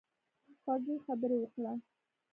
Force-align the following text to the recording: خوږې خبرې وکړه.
خوږې 0.61 0.95
خبرې 1.05 1.37
وکړه. 1.41 1.73